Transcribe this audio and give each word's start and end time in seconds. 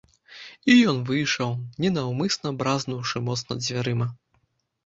І 0.71 0.77
ён 0.91 0.97
выйшаў, 1.09 1.53
ненаўмысна 1.85 2.55
бразнуўшы 2.63 3.25
моцна 3.29 3.59
дзвярыма. 3.67 4.09